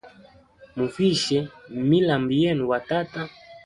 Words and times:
Muvishe 0.75 1.39
milambu 1.87 2.31
yenu 2.41 2.63
wa 2.71 2.79
tata. 2.89 3.21